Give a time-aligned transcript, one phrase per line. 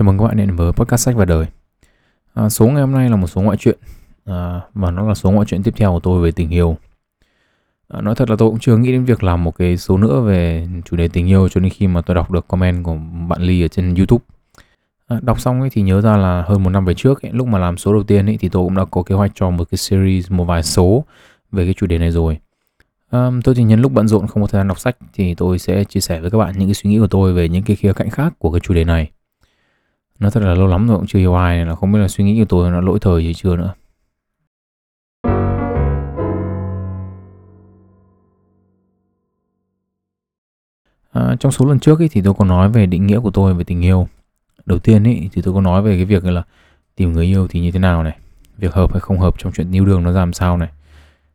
[0.00, 1.46] Chào mừng các bạn đến với podcast sách và đời.
[2.34, 3.78] À, số ngày hôm nay là một số ngoại truyện
[4.24, 6.76] à, và nó là số ngoại truyện tiếp theo của tôi về tình yêu.
[7.88, 10.20] À, nói thật là tôi cũng chưa nghĩ đến việc làm một cái số nữa
[10.20, 12.96] về chủ đề tình yêu cho đến khi mà tôi đọc được comment của
[13.28, 14.24] bạn Ly ở trên YouTube.
[15.08, 17.46] À, đọc xong ấy thì nhớ ra là hơn một năm về trước ấy, lúc
[17.46, 19.64] mà làm số đầu tiên ấy thì tôi cũng đã có kế hoạch cho một
[19.70, 21.04] cái series một vài số
[21.52, 22.38] về cái chủ đề này rồi.
[23.10, 25.58] À, tôi chỉ nhân lúc bận rộn không có thời gian đọc sách thì tôi
[25.58, 27.76] sẽ chia sẻ với các bạn những cái suy nghĩ của tôi về những cái
[27.76, 29.10] khía cạnh khác của cái chủ đề này
[30.20, 32.24] nó thật là lâu lắm rồi cũng chưa hiểu ai là không biết là suy
[32.24, 33.74] nghĩ của tôi nó lỗi thời gì chưa nữa.
[41.12, 43.54] À, trong số lần trước ấy, thì tôi có nói về định nghĩa của tôi
[43.54, 44.08] về tình yêu.
[44.66, 46.42] Đầu tiên ấy, thì tôi có nói về cái việc là
[46.96, 48.16] tìm người yêu thì như thế nào này
[48.58, 50.68] việc hợp hay không hợp trong chuyện yêu đương nó ra làm sao này.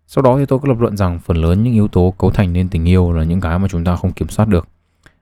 [0.07, 2.53] Sau đó thì tôi có lập luận rằng phần lớn những yếu tố cấu thành
[2.53, 4.67] nên tình yêu là những cái mà chúng ta không kiểm soát được.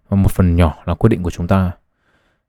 [0.09, 1.71] Và một phần nhỏ là quyết định của chúng ta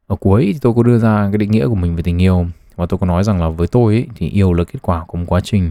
[0.06, 2.46] ở cuối thì tôi có đưa ra cái định nghĩa của mình về tình yêu.
[2.76, 5.18] Và tôi có nói rằng là với tôi ấy, thì yêu là kết quả của
[5.18, 5.70] một quá trình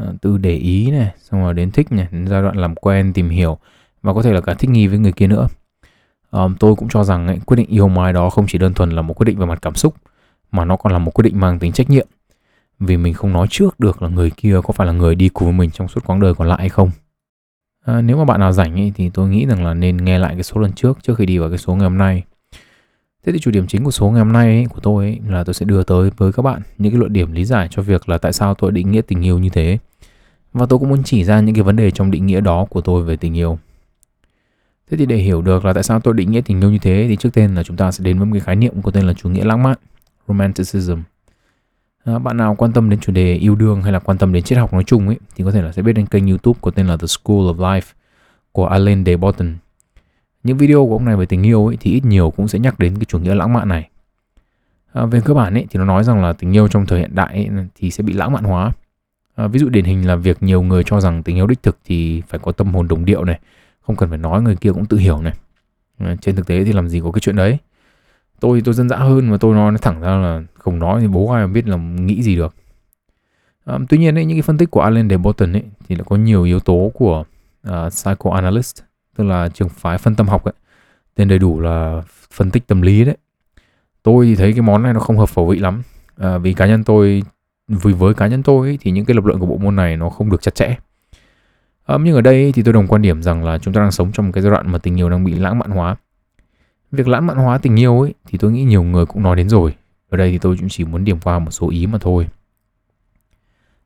[0.00, 3.12] uh, từ để ý này xong rồi đến thích này đến giai đoạn làm quen
[3.12, 3.58] tìm hiểu
[4.02, 5.48] và có thể là cả thích nghi với người kia nữa.
[6.30, 8.90] Um, tôi cũng cho rằng ấy, quyết định yêu mai đó không chỉ đơn thuần
[8.90, 9.94] là một quyết định về mặt cảm xúc
[10.52, 12.06] mà nó còn là một quyết định mang tính trách nhiệm.
[12.78, 15.48] Vì mình không nói trước được là người kia có phải là người đi cùng
[15.48, 16.90] với mình trong suốt quãng đời còn lại hay không.
[17.84, 20.34] À, nếu mà bạn nào rảnh ấy, thì tôi nghĩ rằng là nên nghe lại
[20.34, 22.22] cái số lần trước trước khi đi vào cái số ngày hôm nay.
[23.26, 25.44] Thế thì chủ điểm chính của số ngày hôm nay ấy, của tôi ấy, là
[25.44, 28.08] tôi sẽ đưa tới với các bạn những cái luận điểm lý giải cho việc
[28.08, 29.78] là tại sao tôi định nghĩa tình yêu như thế.
[30.52, 32.80] Và tôi cũng muốn chỉ ra những cái vấn đề trong định nghĩa đó của
[32.80, 33.58] tôi về tình yêu.
[34.90, 37.06] Thế thì để hiểu được là tại sao tôi định nghĩa tình yêu như thế
[37.08, 39.06] thì trước tiên là chúng ta sẽ đến với một cái khái niệm có tên
[39.06, 39.76] là chủ nghĩa lãng mạn,
[40.28, 40.98] romanticism.
[42.04, 44.42] À, bạn nào quan tâm đến chủ đề yêu đương hay là quan tâm đến
[44.42, 46.70] triết học nói chung ấy thì có thể là sẽ biết đến kênh YouTube có
[46.70, 47.92] tên là The School of Life
[48.52, 49.56] của Alain de Botton
[50.42, 52.78] những video của ông này về tình yêu ấy, thì ít nhiều cũng sẽ nhắc
[52.78, 53.90] đến cái chủ nghĩa lãng mạn này.
[54.92, 57.14] À, về cơ bản ấy, thì nó nói rằng là tình yêu trong thời hiện
[57.14, 58.72] đại ấy, thì sẽ bị lãng mạn hóa.
[59.34, 61.78] À, ví dụ điển hình là việc nhiều người cho rằng tình yêu đích thực
[61.84, 63.40] thì phải có tâm hồn đồng điệu này
[63.80, 65.34] không cần phải nói người kia cũng tự hiểu này.
[65.98, 67.58] À, trên thực tế thì làm gì có cái chuyện đấy.
[68.40, 71.08] Tôi tôi dân dã hơn mà tôi nói nó thẳng ra là không nói thì
[71.08, 72.54] bố ai mà biết là nghĩ gì được.
[73.64, 76.04] À, tuy nhiên ấy, những cái phân tích của Alan de Botton ấy thì lại
[76.08, 77.24] có nhiều yếu tố của
[77.68, 78.82] uh, psychoanalyst
[79.16, 80.54] tức là trường phái phân tâm học ấy
[81.14, 82.02] tên đầy đủ là
[82.32, 83.16] phân tích tâm lý đấy.
[84.02, 85.82] Tôi thì thấy cái món này nó không hợp khẩu vị lắm.
[86.16, 87.22] À, vì cá nhân tôi
[87.68, 89.96] vì với cá nhân tôi ấy, thì những cái lập luận của bộ môn này
[89.96, 90.76] nó không được chặt chẽ.
[91.84, 94.12] À, nhưng ở đây thì tôi đồng quan điểm rằng là chúng ta đang sống
[94.12, 95.96] trong một cái giai đoạn mà tình yêu đang bị lãng mạn hóa.
[96.92, 99.48] Việc lãng mạn hóa tình yêu ấy thì tôi nghĩ nhiều người cũng nói đến
[99.48, 99.74] rồi.
[100.08, 102.28] Ở đây thì tôi cũng chỉ muốn điểm qua một số ý mà thôi.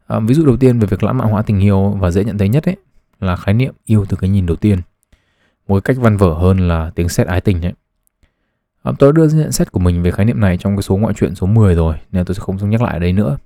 [0.07, 2.39] À, ví dụ đầu tiên về việc lãng mạn hóa tình yêu và dễ nhận
[2.39, 2.77] thấy nhất ấy
[3.21, 4.79] là khái niệm yêu từ cái nhìn đầu tiên
[5.69, 7.72] một cách văn vở hơn là tiếng xét ái tình ấy.
[8.82, 11.15] À, tôi đưa nhận xét của mình về khái niệm này trong cái số ngoại
[11.15, 13.37] truyện số 10 rồi nên tôi sẽ không nhắc lại ở đây nữa.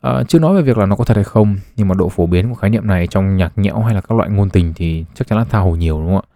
[0.00, 2.26] À, chưa nói về việc là nó có thật hay không nhưng mà độ phổ
[2.26, 5.04] biến của khái niệm này trong nhạc nhẽo hay là các loại ngôn tình thì
[5.14, 6.30] chắc chắn là tha hồ nhiều đúng không ạ?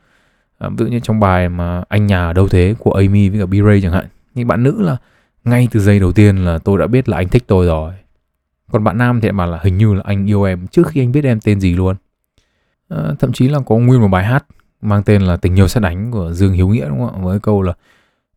[0.59, 3.41] À, ví dụ như trong bài mà anh nhà ở đâu thế của Amy với
[3.41, 4.97] cả B-Ray chẳng hạn thì bạn nữ là
[5.45, 7.93] ngay từ giây đầu tiên là tôi đã biết là anh thích tôi rồi
[8.73, 11.03] còn bạn nam thì lại bảo là hình như là anh yêu em trước khi
[11.03, 11.97] anh biết em tên gì luôn
[12.89, 14.45] à, thậm chí là có nguyên một bài hát
[14.81, 17.25] mang tên là Tình yêu xét đánh của Dương Hiếu Nghĩa đúng không ạ?
[17.25, 17.73] Với câu là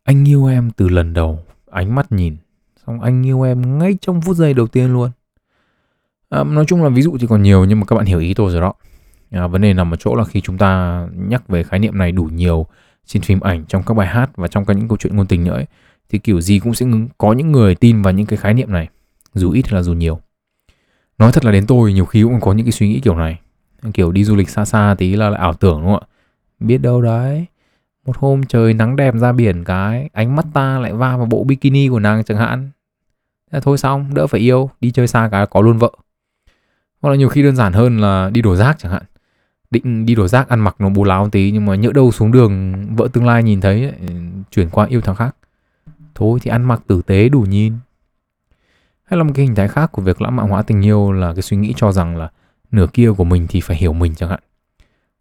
[0.03, 1.39] anh yêu em từ lần đầu,
[1.71, 2.37] ánh mắt nhìn,
[2.85, 5.11] xong anh yêu em ngay trong phút giây đầu tiên luôn.
[6.29, 8.33] À, nói chung là ví dụ thì còn nhiều nhưng mà các bạn hiểu ý
[8.33, 8.73] tôi rồi đó.
[9.31, 12.11] À, vấn đề nằm ở chỗ là khi chúng ta nhắc về khái niệm này
[12.11, 12.65] đủ nhiều
[13.05, 15.43] trên phim ảnh, trong các bài hát và trong các những câu chuyện ngôn tình
[15.43, 15.65] nữa ấy,
[16.09, 16.85] thì kiểu gì cũng sẽ
[17.17, 18.87] có những người tin vào những cái khái niệm này,
[19.33, 20.19] dù ít hay là dù nhiều.
[21.17, 23.39] Nói thật là đến tôi nhiều khi cũng có những cái suy nghĩ kiểu này,
[23.93, 26.07] kiểu đi du lịch xa xa tí là lại ảo tưởng đúng không ạ?
[26.61, 27.45] Biết đâu đấy,
[28.05, 31.43] một hôm trời nắng đẹp ra biển cái, ánh mắt ta lại va vào bộ
[31.43, 32.69] bikini của nàng chẳng hạn.
[33.51, 35.91] Thế thôi xong, đỡ phải yêu, đi chơi xa cái có luôn vợ.
[37.01, 39.03] Hoặc là nhiều khi đơn giản hơn là đi đổ rác chẳng hạn.
[39.71, 42.31] Định đi đổ rác ăn mặc nó bù láo tí nhưng mà nhỡ đâu xuống
[42.31, 43.93] đường vợ tương lai nhìn thấy
[44.51, 45.35] chuyển qua yêu thằng khác.
[46.15, 47.73] Thôi thì ăn mặc tử tế đủ nhìn.
[49.03, 51.33] Hay là một cái hình thái khác của việc lãng mạn hóa tình yêu là
[51.33, 52.29] cái suy nghĩ cho rằng là
[52.71, 54.39] nửa kia của mình thì phải hiểu mình chẳng hạn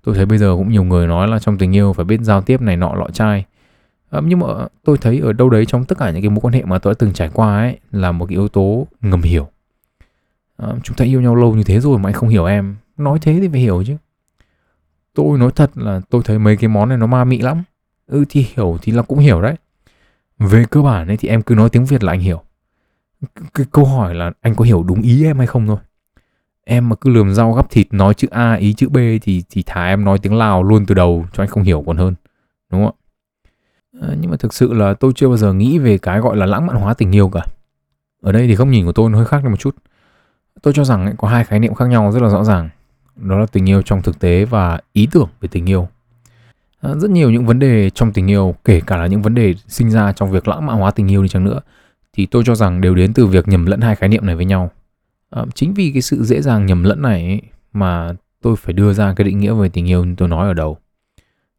[0.02, 2.42] tôi thấy bây giờ cũng nhiều người nói là trong tình yêu phải biết giao
[2.42, 3.44] tiếp này nọ lọ chai.
[4.10, 4.46] À, nhưng mà
[4.84, 6.94] tôi thấy ở đâu đấy trong tất cả những cái mối quan hệ mà tôi
[6.94, 9.48] đã từng trải qua ấy là một cái yếu tố ngầm hiểu.
[10.56, 12.76] À, chúng ta yêu nhau lâu như thế rồi mà anh không hiểu em.
[12.96, 13.96] Nói thế thì phải hiểu chứ.
[15.14, 17.62] Tôi nói thật là tôi thấy mấy cái món này nó ma mị lắm.
[18.06, 19.54] Ừ thì hiểu thì là cũng hiểu đấy.
[20.38, 22.42] Về cơ bản ấy thì em cứ nói tiếng việt là anh hiểu.
[23.54, 25.78] Cái câu hỏi là anh có hiểu đúng ý em hay không thôi
[26.70, 29.62] em mà cứ lườm rau gắp thịt nói chữ A ý chữ B thì thì
[29.66, 32.14] thả em nói tiếng Lào luôn từ đầu cho anh không hiểu còn hơn
[32.70, 32.96] đúng không ạ?
[34.00, 36.46] À, nhưng mà thực sự là tôi chưa bao giờ nghĩ về cái gọi là
[36.46, 37.40] lãng mạn hóa tình yêu cả.
[38.22, 39.76] Ở đây thì góc nhìn của tôi nó hơi khác đi một chút.
[40.62, 42.68] Tôi cho rằng ấy, có hai khái niệm khác nhau rất là rõ ràng.
[43.16, 45.88] Đó là tình yêu trong thực tế và ý tưởng về tình yêu.
[46.80, 49.54] À, rất nhiều những vấn đề trong tình yêu kể cả là những vấn đề
[49.68, 51.60] sinh ra trong việc lãng mạn hóa tình yêu đi chăng nữa
[52.12, 54.44] thì tôi cho rằng đều đến từ việc nhầm lẫn hai khái niệm này với
[54.44, 54.70] nhau
[55.30, 57.40] à, chính vì cái sự dễ dàng nhầm lẫn này ấy,
[57.72, 58.12] mà
[58.42, 60.78] tôi phải đưa ra cái định nghĩa về tình yêu như tôi nói ở đầu.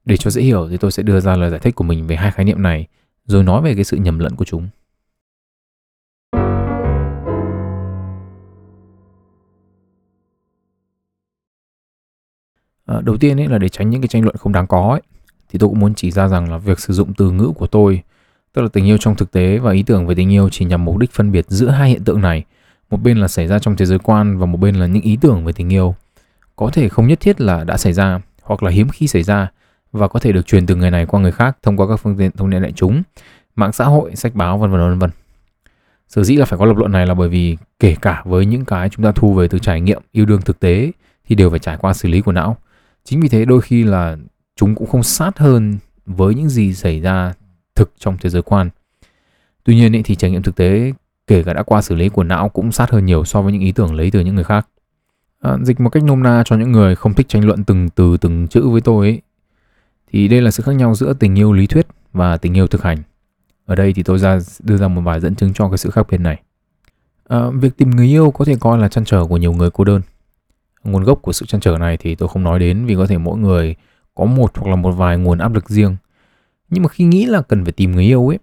[0.06, 2.16] Để cho dễ hiểu thì tôi sẽ đưa ra lời giải thích của mình về
[2.16, 2.88] hai khái niệm này
[3.26, 4.70] rồi nói về cái sự nhầm lẫn của chúng.
[12.86, 15.02] À, đầu tiên ấy là để tránh những cái tranh luận không đáng có ấy
[15.50, 18.02] thì tôi cũng muốn chỉ ra rằng là việc sử dụng từ ngữ của tôi
[18.54, 20.86] tức là tình yêu trong thực tế và ý tưởng về tình yêu chỉ nhằm
[20.86, 22.46] mục đích phân biệt giữa hai hiện tượng này
[22.92, 25.18] một bên là xảy ra trong thế giới quan và một bên là những ý
[25.22, 25.96] tưởng về tình yêu
[26.56, 29.52] có thể không nhất thiết là đã xảy ra hoặc là hiếm khi xảy ra
[29.92, 32.18] và có thể được truyền từ người này qua người khác thông qua các phương
[32.18, 33.04] tiện thông tin đại chúng,
[33.56, 35.10] mạng xã hội, sách báo vân vân vân vân.
[36.08, 38.66] Sở dĩ là phải có lập luận này là bởi vì kể cả với những
[38.66, 40.92] cái chúng ta thu về từ trải nghiệm yêu đương thực tế
[41.28, 42.58] thì đều phải trải qua xử lý của não.
[43.04, 44.18] Chính vì thế đôi khi là
[44.56, 47.34] chúng cũng không sát hơn với những gì xảy ra
[47.76, 48.70] thực trong thế giới quan.
[49.64, 50.94] Tuy nhiên ý, thì trải nghiệm thực tế
[51.28, 53.62] kể cả đã qua xử lý của não cũng sát hơn nhiều so với những
[53.62, 54.68] ý tưởng lấy từ những người khác.
[55.40, 58.18] À, dịch một cách nôm na cho những người không thích tranh luận từng từ
[58.18, 59.22] từng chữ với tôi ấy,
[60.12, 62.84] thì đây là sự khác nhau giữa tình yêu lý thuyết và tình yêu thực
[62.84, 62.98] hành.
[63.66, 66.08] Ở đây thì tôi ra đưa ra một vài dẫn chứng cho cái sự khác
[66.10, 66.42] biệt này.
[67.28, 69.84] À, việc tìm người yêu có thể coi là chăn trở của nhiều người cô
[69.84, 70.02] đơn.
[70.84, 73.18] Nguồn gốc của sự chăn trở này thì tôi không nói đến vì có thể
[73.18, 73.76] mỗi người
[74.16, 75.96] có một hoặc là một vài nguồn áp lực riêng.
[76.70, 78.40] Nhưng mà khi nghĩ là cần phải tìm người yêu ấy,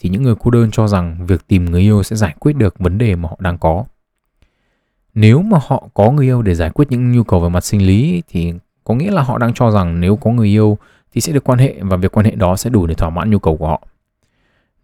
[0.00, 2.78] thì những người cô đơn cho rằng việc tìm người yêu sẽ giải quyết được
[2.78, 3.84] vấn đề mà họ đang có.
[5.14, 7.86] Nếu mà họ có người yêu để giải quyết những nhu cầu về mặt sinh
[7.86, 8.54] lý thì
[8.84, 10.78] có nghĩa là họ đang cho rằng nếu có người yêu
[11.12, 13.30] thì sẽ được quan hệ và việc quan hệ đó sẽ đủ để thỏa mãn
[13.30, 13.82] nhu cầu của họ.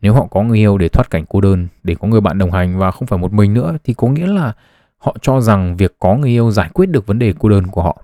[0.00, 2.52] Nếu họ có người yêu để thoát cảnh cô đơn, để có người bạn đồng
[2.52, 4.52] hành và không phải một mình nữa thì có nghĩa là
[4.98, 7.82] họ cho rằng việc có người yêu giải quyết được vấn đề cô đơn của
[7.82, 8.02] họ.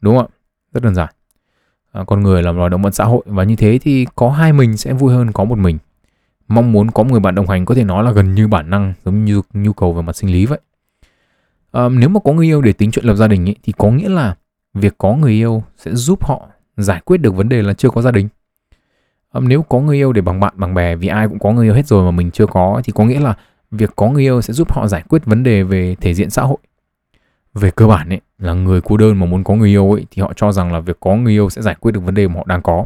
[0.00, 0.34] Đúng không ạ?
[0.72, 1.08] Rất đơn giản.
[1.92, 4.52] À, con người là loài động vật xã hội và như thế thì có hai
[4.52, 5.78] mình sẽ vui hơn có một mình.
[6.48, 8.70] Mong muốn có một người bạn đồng hành có thể nói là gần như bản
[8.70, 10.60] năng giống như nhu cầu về mặt sinh lý vậy.
[11.72, 13.90] À, nếu mà có người yêu để tính chuyện lập gia đình ấy, thì có
[13.90, 14.36] nghĩa là
[14.74, 18.02] việc có người yêu sẽ giúp họ giải quyết được vấn đề là chưa có
[18.02, 18.28] gia đình.
[19.32, 21.66] À, nếu có người yêu để bằng bạn bằng bè vì ai cũng có người
[21.66, 23.34] yêu hết rồi mà mình chưa có thì có nghĩa là
[23.70, 26.42] việc có người yêu sẽ giúp họ giải quyết vấn đề về thể diện xã
[26.42, 26.58] hội.
[27.54, 30.22] Về cơ bản ấy là người cô đơn mà muốn có người yêu ấy thì
[30.22, 32.34] họ cho rằng là việc có người yêu sẽ giải quyết được vấn đề mà
[32.34, 32.84] họ đang có.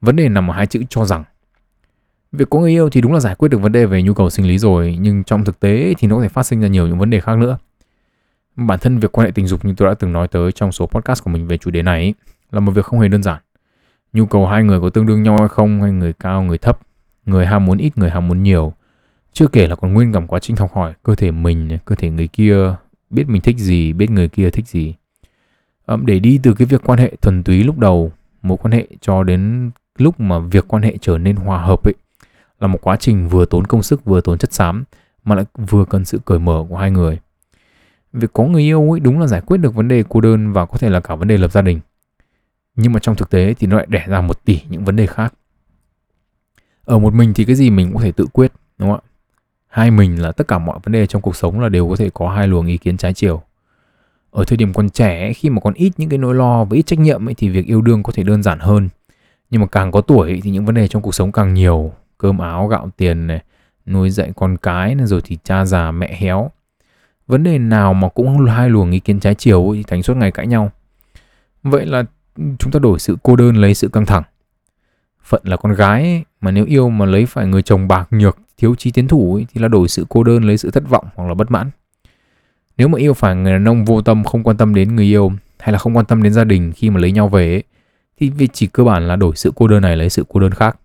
[0.00, 1.24] Vấn đề nằm ở hai chữ cho rằng
[2.32, 4.30] việc có người yêu thì đúng là giải quyết được vấn đề về nhu cầu
[4.30, 6.86] sinh lý rồi nhưng trong thực tế thì nó có thể phát sinh ra nhiều
[6.86, 7.58] những vấn đề khác nữa
[8.56, 10.86] bản thân việc quan hệ tình dục như tôi đã từng nói tới trong số
[10.86, 12.14] podcast của mình về chủ đề này ấy,
[12.50, 13.40] là một việc không hề đơn giản.
[14.12, 16.78] Nhu cầu hai người có tương đương nhau hay không, hay người cao, người thấp,
[17.26, 18.72] người ham muốn ít, người ham muốn nhiều.
[19.32, 22.10] Chưa kể là còn nguyên cả quá trình học hỏi cơ thể mình, cơ thể
[22.10, 22.74] người kia,
[23.10, 24.94] biết mình thích gì, biết người kia thích gì.
[26.04, 28.12] để đi từ cái việc quan hệ thuần túy lúc đầu,
[28.42, 31.94] mối quan hệ cho đến lúc mà việc quan hệ trở nên hòa hợp ấy,
[32.62, 34.84] là một quá trình vừa tốn công sức vừa tốn chất xám
[35.24, 37.18] mà lại vừa cần sự cởi mở của hai người.
[38.12, 40.66] Việc có người yêu ấy đúng là giải quyết được vấn đề cô đơn và
[40.66, 41.80] có thể là cả vấn đề lập gia đình.
[42.76, 45.06] Nhưng mà trong thực tế thì nó lại đẻ ra một tỷ những vấn đề
[45.06, 45.34] khác.
[46.84, 49.08] Ở một mình thì cái gì mình cũng có thể tự quyết đúng không ạ?
[49.68, 52.10] Hai mình là tất cả mọi vấn đề trong cuộc sống là đều có thể
[52.14, 53.42] có hai luồng ý kiến trái chiều.
[54.30, 56.82] Ở thời điểm còn trẻ khi mà còn ít những cái nỗi lo và ít
[56.82, 58.88] trách nhiệm ấy, thì việc yêu đương có thể đơn giản hơn.
[59.50, 62.38] Nhưng mà càng có tuổi thì những vấn đề trong cuộc sống càng nhiều cơm
[62.38, 63.42] áo gạo tiền này
[63.86, 66.50] nuôi dạy con cái này rồi thì cha già mẹ héo.
[67.26, 70.30] Vấn đề nào mà cũng hai luồng ý kiến trái chiều thì thành suốt ngày
[70.30, 70.70] cãi nhau.
[71.62, 72.04] Vậy là
[72.58, 74.22] chúng ta đổi sự cô đơn lấy sự căng thẳng.
[75.24, 78.38] Phận là con gái ấy, mà nếu yêu mà lấy phải người chồng bạc nhược
[78.56, 81.06] thiếu chí tiến thủ ấy, thì là đổi sự cô đơn lấy sự thất vọng
[81.14, 81.70] hoặc là bất mãn.
[82.76, 85.32] Nếu mà yêu phải người đàn ông vô tâm không quan tâm đến người yêu
[85.58, 87.62] hay là không quan tâm đến gia đình khi mà lấy nhau về ấy,
[88.20, 90.50] thì việc chỉ cơ bản là đổi sự cô đơn này lấy sự cô đơn
[90.50, 90.76] khác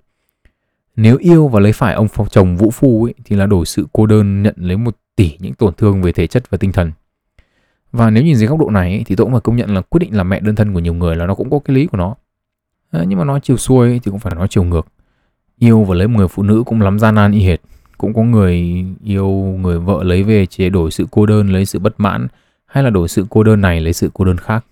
[0.98, 4.06] nếu yêu và lấy phải ông chồng vũ phu ấy, thì là đổi sự cô
[4.06, 6.92] đơn nhận lấy một tỷ những tổn thương về thể chất và tinh thần.
[7.92, 10.00] Và nếu nhìn dưới góc độ này thì tôi cũng phải công nhận là quyết
[10.00, 11.98] định làm mẹ đơn thân của nhiều người là nó cũng có cái lý của
[11.98, 12.16] nó.
[12.92, 14.88] À, nhưng mà nói chiều xuôi thì cũng phải nói chiều ngược.
[15.58, 17.60] Yêu và lấy một người phụ nữ cũng lắm gian nan y hệt.
[17.98, 19.30] Cũng có người yêu
[19.62, 22.28] người vợ lấy về chỉ đổi sự cô đơn lấy sự bất mãn
[22.66, 24.66] hay là đổi sự cô đơn này lấy sự cô đơn khác.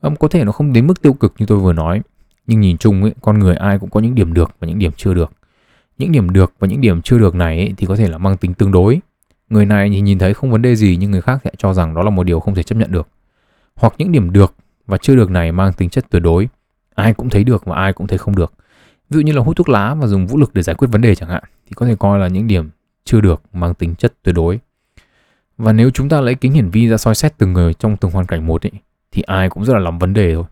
[0.00, 2.02] Um, có thể nó không đến mức tiêu cực như tôi vừa nói
[2.50, 4.92] nhưng nhìn chung ấy, con người ai cũng có những điểm được và những điểm
[4.96, 5.32] chưa được.
[5.98, 8.36] Những điểm được và những điểm chưa được này ấy, thì có thể là mang
[8.36, 9.00] tính tương đối.
[9.50, 11.94] Người này thì nhìn thấy không vấn đề gì nhưng người khác sẽ cho rằng
[11.94, 13.08] đó là một điều không thể chấp nhận được.
[13.74, 14.54] Hoặc những điểm được
[14.86, 16.48] và chưa được này mang tính chất tuyệt đối.
[16.94, 18.52] Ai cũng thấy được và ai cũng thấy không được.
[19.10, 21.00] Ví dụ như là hút thuốc lá và dùng vũ lực để giải quyết vấn
[21.00, 22.70] đề chẳng hạn thì có thể coi là những điểm
[23.04, 24.60] chưa được mang tính chất tuyệt đối.
[25.58, 28.10] Và nếu chúng ta lấy kính hiển vi ra soi xét từng người trong từng
[28.10, 28.72] hoàn cảnh một ấy,
[29.12, 30.44] thì ai cũng rất là lắm vấn đề thôi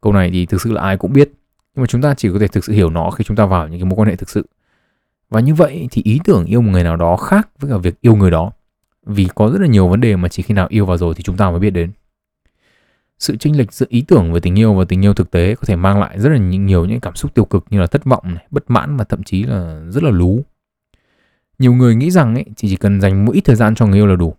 [0.00, 1.32] câu này thì thực sự là ai cũng biết
[1.74, 3.68] nhưng mà chúng ta chỉ có thể thực sự hiểu nó khi chúng ta vào
[3.68, 4.46] những cái mối quan hệ thực sự.
[5.30, 8.00] Và như vậy thì ý tưởng yêu một người nào đó khác với cả việc
[8.00, 8.52] yêu người đó
[9.06, 11.22] vì có rất là nhiều vấn đề mà chỉ khi nào yêu vào rồi thì
[11.22, 11.92] chúng ta mới biết đến.
[13.18, 15.62] Sự chênh lệch giữa ý tưởng về tình yêu và tình yêu thực tế có
[15.66, 18.34] thể mang lại rất là nhiều những cảm xúc tiêu cực như là thất vọng
[18.34, 20.44] này, bất mãn và thậm chí là rất là lú.
[21.58, 24.06] Nhiều người nghĩ rằng ấy, chỉ cần dành một ít thời gian cho người yêu
[24.06, 24.34] là đủ.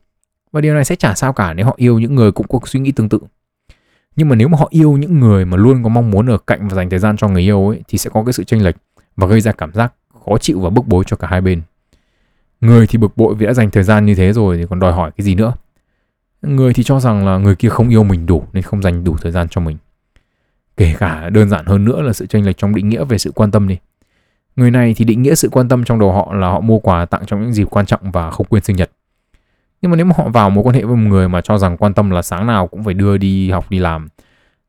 [0.51, 2.79] Và điều này sẽ chả sao cả nếu họ yêu những người cũng có suy
[2.79, 3.19] nghĩ tương tự
[4.15, 6.67] nhưng mà nếu mà họ yêu những người mà luôn có mong muốn ở cạnh
[6.67, 8.75] và dành thời gian cho người yêu ấy, thì sẽ có cái sự chênh lệch
[9.15, 9.93] và gây ra cảm giác
[10.25, 11.61] khó chịu và bức bối cho cả hai bên.
[12.61, 14.93] Người thì bực bội vì đã dành thời gian như thế rồi thì còn đòi
[14.93, 15.53] hỏi cái gì nữa?
[16.41, 19.17] Người thì cho rằng là người kia không yêu mình đủ nên không dành đủ
[19.21, 19.77] thời gian cho mình.
[20.77, 23.31] Kể cả đơn giản hơn nữa là sự chênh lệch trong định nghĩa về sự
[23.31, 23.77] quan tâm đi.
[24.55, 27.05] Người này thì định nghĩa sự quan tâm trong đầu họ là họ mua quà
[27.05, 28.91] tặng trong những dịp quan trọng và không quên sinh nhật
[29.81, 31.77] nhưng mà nếu mà họ vào mối quan hệ với một người mà cho rằng
[31.77, 34.07] quan tâm là sáng nào cũng phải đưa đi học đi làm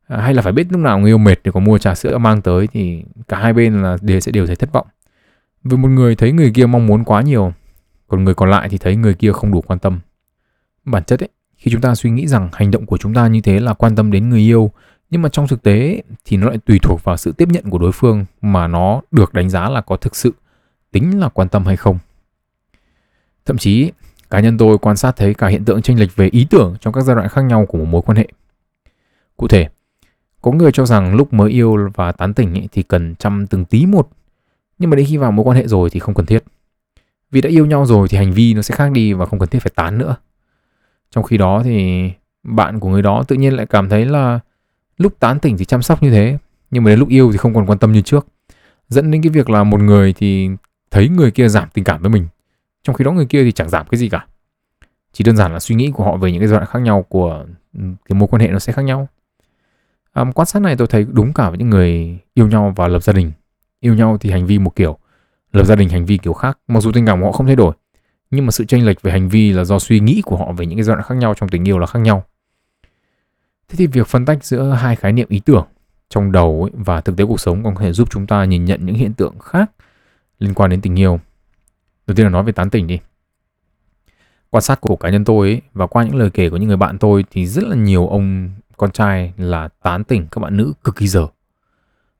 [0.07, 2.17] à, hay là phải biết lúc nào người yêu mệt để có mua trà sữa
[2.17, 4.87] mang tới thì cả hai bên là đều sẽ đều thấy thất vọng.
[5.63, 7.53] Vì một người thấy người kia mong muốn quá nhiều
[8.07, 9.99] còn người còn lại thì thấy người kia không đủ quan tâm.
[10.85, 13.41] Bản chất ấy khi chúng ta suy nghĩ rằng hành động của chúng ta như
[13.41, 14.71] thế là quan tâm đến người yêu
[15.09, 17.77] nhưng mà trong thực tế thì nó lại tùy thuộc vào sự tiếp nhận của
[17.77, 20.33] đối phương mà nó được đánh giá là có thực sự
[20.91, 21.97] tính là quan tâm hay không.
[23.45, 23.91] Thậm chí
[24.31, 26.93] cá nhân tôi quan sát thấy cả hiện tượng chênh lệch về ý tưởng trong
[26.93, 28.27] các giai đoạn khác nhau của một mối quan hệ.
[29.37, 29.67] Cụ thể,
[30.41, 33.65] có người cho rằng lúc mới yêu và tán tỉnh ấy thì cần chăm từng
[33.65, 34.09] tí một,
[34.77, 36.43] nhưng mà đến khi vào mối quan hệ rồi thì không cần thiết.
[37.31, 39.49] Vì đã yêu nhau rồi thì hành vi nó sẽ khác đi và không cần
[39.49, 40.15] thiết phải tán nữa.
[41.11, 42.09] Trong khi đó thì
[42.43, 44.39] bạn của người đó tự nhiên lại cảm thấy là
[44.97, 46.37] lúc tán tỉnh thì chăm sóc như thế,
[46.71, 48.27] nhưng mà đến lúc yêu thì không còn quan tâm như trước.
[48.89, 50.49] Dẫn đến cái việc là một người thì
[50.91, 52.27] thấy người kia giảm tình cảm với mình
[52.83, 54.25] trong khi đó người kia thì chẳng giảm cái gì cả.
[55.13, 57.05] Chỉ đơn giản là suy nghĩ của họ về những cái giai đoạn khác nhau
[57.09, 59.07] của ừ, cái mối quan hệ nó sẽ khác nhau.
[60.13, 63.03] À, quan sát này tôi thấy đúng cả với những người yêu nhau và lập
[63.03, 63.31] gia đình.
[63.79, 64.97] Yêu nhau thì hành vi một kiểu
[65.53, 66.57] lập gia đình hành vi kiểu khác.
[66.67, 67.73] Mặc dù tình cảm của họ không thay đổi
[68.31, 70.65] nhưng mà sự chênh lệch về hành vi là do suy nghĩ của họ về
[70.65, 72.23] những cái giai đoạn khác nhau trong tình yêu là khác nhau.
[73.69, 75.67] Thế thì việc phân tách giữa hai khái niệm ý tưởng
[76.09, 78.65] trong đầu ấy và thực tế cuộc sống còn có thể giúp chúng ta nhìn
[78.65, 79.71] nhận những hiện tượng khác
[80.39, 81.19] liên quan đến tình yêu
[82.11, 82.99] đầu tiên là nói về tán tỉnh đi.
[84.49, 86.77] Quan sát của cá nhân tôi ấy, và qua những lời kể của những người
[86.77, 90.73] bạn tôi thì rất là nhiều ông con trai là tán tỉnh các bạn nữ
[90.83, 91.27] cực kỳ dở.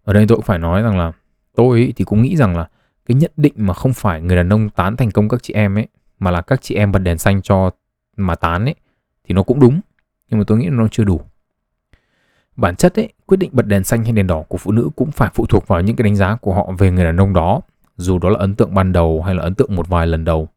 [0.03, 1.11] Ở đây tôi cũng phải nói rằng là
[1.55, 2.67] tôi ấy thì cũng nghĩ rằng là
[3.05, 5.77] cái nhận định mà không phải người đàn ông tán thành công các chị em
[5.77, 5.87] ấy
[6.19, 7.71] mà là các chị em bật đèn xanh cho
[8.17, 8.75] mà tán ấy
[9.23, 9.81] thì nó cũng đúng
[10.29, 11.21] nhưng mà tôi nghĩ nó chưa đủ.
[12.55, 15.11] Bản chất ấy quyết định bật đèn xanh hay đèn đỏ của phụ nữ cũng
[15.11, 17.61] phải phụ thuộc vào những cái đánh giá của họ về người đàn ông đó
[17.97, 20.49] dù đó là ấn tượng ban đầu hay là ấn tượng một vài lần đầu.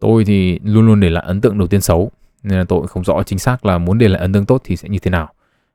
[0.00, 2.10] Tôi thì luôn luôn để lại ấn tượng đầu tiên xấu,
[2.42, 4.76] nên là tôi không rõ chính xác là muốn để lại ấn tượng tốt thì
[4.76, 5.32] sẽ như thế nào.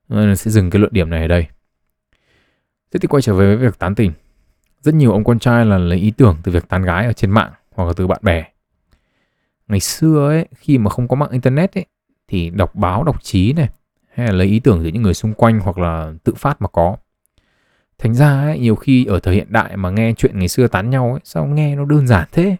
[0.09, 1.47] Nên sẽ dừng cái luận điểm này ở đây.
[2.93, 4.11] Thế thì quay trở về với việc tán tỉnh.
[4.81, 7.31] Rất nhiều ông con trai là lấy ý tưởng từ việc tán gái ở trên
[7.31, 8.45] mạng hoặc là từ bạn bè.
[9.67, 11.85] Ngày xưa ấy, khi mà không có mạng internet ấy,
[12.27, 13.69] thì đọc báo, đọc chí này,
[14.13, 16.67] hay là lấy ý tưởng từ những người xung quanh hoặc là tự phát mà
[16.67, 16.97] có
[18.03, 20.89] thành ra ấy, nhiều khi ở thời hiện đại mà nghe chuyện ngày xưa tán
[20.89, 22.55] nhau ấy sao nghe nó đơn giản thế?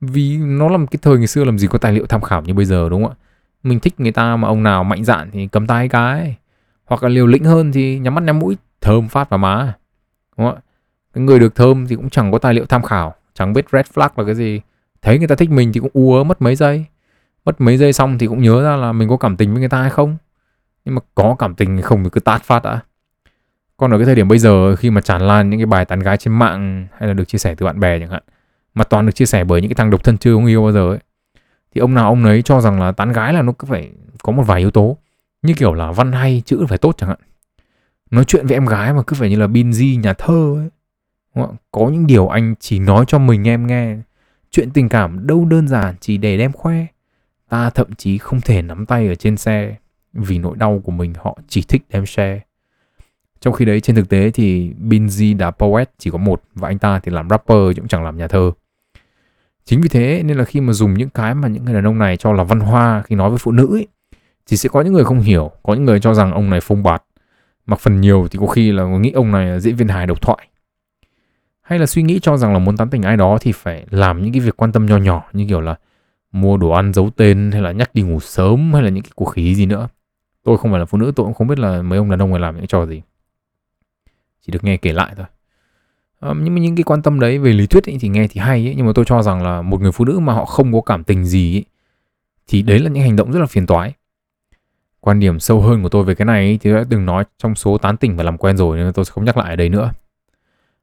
[0.00, 2.42] Vì nó là một cái thời ngày xưa làm gì có tài liệu tham khảo
[2.42, 3.16] như bây giờ đúng không ạ?
[3.62, 6.36] Mình thích người ta mà ông nào mạnh dạn thì cầm tay cái.
[6.84, 9.74] Hoặc là liều lĩnh hơn thì nhắm mắt nhắm mũi thơm phát vào má
[10.36, 10.62] đúng không ạ?
[11.14, 13.86] Cái người được thơm thì cũng chẳng có tài liệu tham khảo chẳng biết red
[13.94, 14.60] flag là cái gì.
[15.02, 16.84] Thấy người ta thích mình thì cũng ua mất mấy giây.
[17.44, 19.68] Mất mấy giây xong thì cũng nhớ ra là mình có cảm tình với người
[19.68, 20.16] ta hay không?
[20.84, 22.80] Nhưng mà có cảm tình không thì cứ tát phát đã
[23.76, 26.00] còn ở cái thời điểm bây giờ, khi mà tràn lan những cái bài tán
[26.00, 28.22] gái trên mạng hay là được chia sẻ từ bạn bè chẳng hạn,
[28.74, 30.72] mà toàn được chia sẻ bởi những cái thằng độc thân chưa có yêu bao
[30.72, 30.98] giờ ấy,
[31.74, 33.90] thì ông nào ông ấy cho rằng là tán gái là nó cứ phải
[34.22, 34.96] có một vài yếu tố,
[35.42, 37.18] như kiểu là văn hay chữ phải tốt chẳng hạn.
[38.10, 40.68] Nói chuyện với em gái mà cứ phải như là bin di, nhà thơ ấy.
[41.70, 43.96] Có những điều anh chỉ nói cho mình em nghe.
[44.50, 46.86] Chuyện tình cảm đâu đơn giản, chỉ để đem khoe.
[47.48, 49.76] Ta thậm chí không thể nắm tay ở trên xe
[50.12, 52.40] vì nỗi đau của mình họ chỉ thích đem share
[53.42, 56.78] trong khi đấy trên thực tế thì Binz đã poet chỉ có một và anh
[56.78, 58.50] ta thì làm rapper cũng chẳng làm nhà thơ.
[59.64, 61.98] Chính vì thế nên là khi mà dùng những cái mà những người đàn ông
[61.98, 63.86] này cho là văn hoa khi nói với phụ nữ ấy,
[64.46, 66.82] thì sẽ có những người không hiểu, có những người cho rằng ông này phông
[66.82, 67.02] bạt.
[67.66, 70.22] Mặc phần nhiều thì có khi là nghĩ ông này là diễn viên hài độc
[70.22, 70.48] thoại.
[71.62, 74.22] Hay là suy nghĩ cho rằng là muốn tán tỉnh ai đó thì phải làm
[74.22, 75.74] những cái việc quan tâm nho nhỏ như kiểu là
[76.32, 79.12] mua đồ ăn giấu tên hay là nhắc đi ngủ sớm hay là những cái
[79.14, 79.88] cuộc khí gì nữa.
[80.44, 82.30] Tôi không phải là phụ nữ tôi cũng không biết là mấy ông đàn ông
[82.30, 83.02] này làm những trò gì
[84.46, 85.26] chỉ được nghe kể lại thôi.
[86.20, 88.40] À, nhưng mà những cái quan tâm đấy về lý thuyết ấy, thì nghe thì
[88.40, 90.72] hay ấy, nhưng mà tôi cho rằng là một người phụ nữ mà họ không
[90.72, 91.64] có cảm tình gì ấy,
[92.48, 93.92] thì đấy là những hành động rất là phiền toái.
[95.00, 97.24] Quan điểm sâu hơn của tôi về cái này ấy, thì tôi đã từng nói
[97.38, 99.56] trong số tán tỉnh và làm quen rồi nên tôi sẽ không nhắc lại ở
[99.56, 99.92] đây nữa.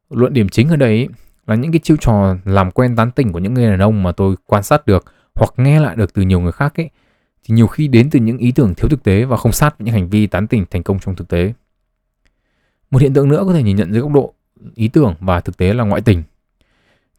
[0.09, 1.07] Luận điểm chính ở đây ấy,
[1.47, 4.11] là những cái chiêu trò làm quen tán tỉnh của những người đàn ông mà
[4.11, 6.89] tôi quan sát được hoặc nghe lại được từ nhiều người khác ấy
[7.43, 9.85] thì nhiều khi đến từ những ý tưởng thiếu thực tế và không sát với
[9.85, 11.53] những hành vi tán tỉnh thành công trong thực tế.
[12.91, 14.34] Một hiện tượng nữa có thể nhìn nhận dưới góc độ
[14.75, 16.24] ý tưởng và thực tế là ngoại tình.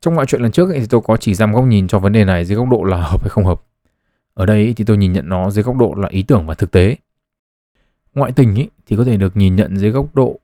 [0.01, 1.99] Trong ngoại chuyện lần trước ấy, thì tôi có chỉ ra một góc nhìn cho
[1.99, 3.63] vấn đề này dưới góc độ là hợp hay không hợp.
[4.35, 6.71] Ở đây thì tôi nhìn nhận nó dưới góc độ là ý tưởng và thực
[6.71, 6.97] tế.
[8.15, 10.39] Ngoại tình ấy, thì có thể được nhìn nhận dưới góc độ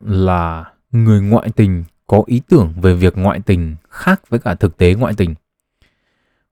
[0.00, 4.76] là người ngoại tình có ý tưởng về việc ngoại tình khác với cả thực
[4.76, 5.34] tế ngoại tình.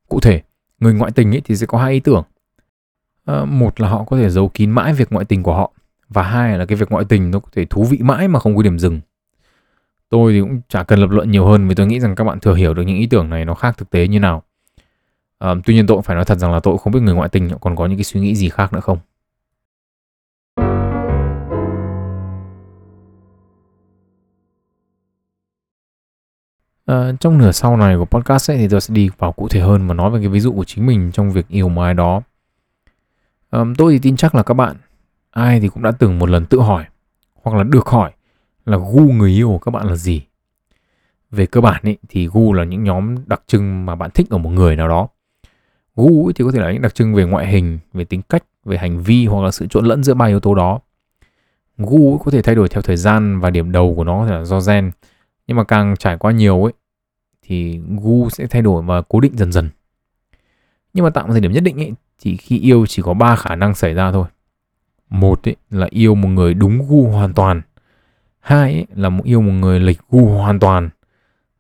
[0.09, 0.43] Cụ thể,
[0.81, 2.23] người ngoại tình ấy thì sẽ có hai ý tưởng.
[3.25, 5.73] À, một là họ có thể giấu kín mãi việc ngoại tình của họ
[6.09, 8.57] và hai là cái việc ngoại tình nó có thể thú vị mãi mà không
[8.57, 9.01] có điểm dừng.
[10.09, 12.41] Tôi thì cũng chả cần lập luận nhiều hơn vì tôi nghĩ rằng các bạn
[12.41, 14.43] thừa hiểu được những ý tưởng này nó khác thực tế như nào.
[15.39, 17.29] À, tuy nhiên tôi cũng phải nói thật rằng là tôi không biết người ngoại
[17.29, 18.99] tình còn có những cái suy nghĩ gì khác nữa không.
[26.87, 29.61] À, trong nửa sau này của podcast ấy, thì tôi sẽ đi vào cụ thể
[29.61, 31.95] hơn và nói về cái ví dụ của chính mình trong việc yêu một ai
[31.95, 32.23] đó.
[33.51, 34.77] À, tôi thì tin chắc là các bạn
[35.39, 36.85] ai thì cũng đã từng một lần tự hỏi
[37.43, 38.13] hoặc là được hỏi
[38.65, 40.23] là gu người yêu của các bạn là gì.
[41.31, 44.39] Về cơ bản ý, thì gu là những nhóm đặc trưng mà bạn thích ở
[44.39, 45.09] một người nào đó.
[45.97, 48.79] Gu thì có thể là những đặc trưng về ngoại hình, về tính cách, về
[48.79, 50.81] hành vi hoặc là sự trộn lẫn giữa ba yếu tố đó.
[51.79, 54.61] Gu có thể thay đổi theo thời gian và điểm đầu của nó là do
[54.61, 54.91] gen
[55.47, 56.73] nhưng mà càng trải qua nhiều ấy
[57.43, 59.69] thì gu sẽ thay đổi và cố định dần dần
[60.93, 63.37] nhưng mà tại một thời điểm nhất định ấy thì khi yêu chỉ có ba
[63.37, 64.27] khả năng xảy ra thôi
[65.11, 67.63] một ấy là yêu một người đúng gu hoàn toàn.
[68.41, 70.91] Hai ấy là một yêu một người lệch gu hoàn toàn.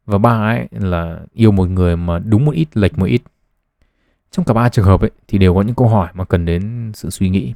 [0.06, 3.22] Và ba ấy là yêu một người mà đúng một ít, lệch một ít.
[4.30, 6.92] Trong cả ba trường hợp ấy, thì đều có những câu hỏi mà cần đến
[6.94, 7.54] sự suy nghĩ.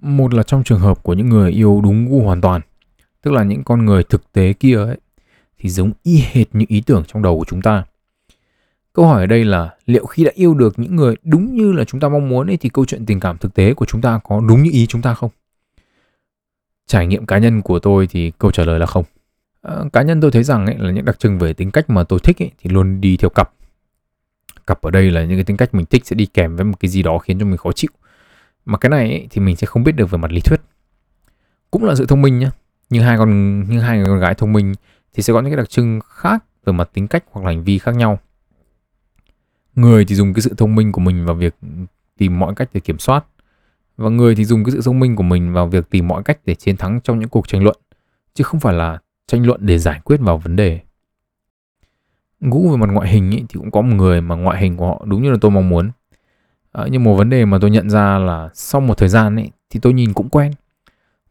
[0.00, 2.60] Một là trong trường hợp của những người yêu đúng gu hoàn toàn,
[3.22, 4.98] tức là những con người thực tế kia ấy,
[5.58, 7.84] thì giống y hệt như ý tưởng trong đầu của chúng ta.
[8.98, 11.84] Câu hỏi ở đây là liệu khi đã yêu được những người đúng như là
[11.84, 14.20] chúng ta mong muốn ấy thì câu chuyện tình cảm thực tế của chúng ta
[14.24, 15.30] có đúng như ý chúng ta không?
[16.86, 19.04] Trải nghiệm cá nhân của tôi thì câu trả lời là không.
[19.62, 22.04] À, cá nhân tôi thấy rằng ấy là những đặc trưng về tính cách mà
[22.04, 23.50] tôi thích ấy, thì luôn đi theo cặp.
[24.66, 26.80] Cặp ở đây là những cái tính cách mình thích sẽ đi kèm với một
[26.80, 27.90] cái gì đó khiến cho mình khó chịu.
[28.64, 30.60] Mà cái này ấy, thì mình sẽ không biết được về mặt lý thuyết.
[31.70, 32.50] Cũng là sự thông minh nhá.
[32.90, 34.74] Nhưng hai con như hai người con gái thông minh
[35.14, 37.64] thì sẽ có những cái đặc trưng khác về mặt tính cách hoặc là hành
[37.64, 38.18] vi khác nhau
[39.78, 41.54] người thì dùng cái sự thông minh của mình vào việc
[42.18, 43.24] tìm mọi cách để kiểm soát.
[43.96, 46.38] Và người thì dùng cái sự thông minh của mình vào việc tìm mọi cách
[46.44, 47.76] để chiến thắng trong những cuộc tranh luận
[48.34, 50.80] chứ không phải là tranh luận để giải quyết vào vấn đề.
[52.40, 54.86] Ngũ về mặt ngoại hình ý, thì cũng có một người mà ngoại hình của
[54.86, 55.90] họ đúng như là tôi mong muốn.
[56.72, 59.50] À, nhưng một vấn đề mà tôi nhận ra là sau một thời gian ấy
[59.70, 60.52] thì tôi nhìn cũng quen.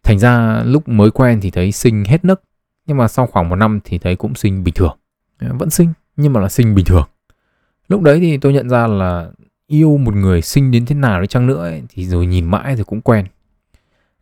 [0.04, 2.42] Thành ra lúc mới quen thì thấy sinh hết nấc
[2.86, 4.98] nhưng mà sau khoảng một năm thì thấy cũng sinh bình thường.
[5.40, 7.08] Vẫn sinh nhưng mà là sinh bình thường
[7.90, 9.30] lúc đấy thì tôi nhận ra là
[9.68, 12.76] yêu một người sinh đến thế nào đi chăng nữa ấy, thì rồi nhìn mãi
[12.76, 13.26] thì cũng quen.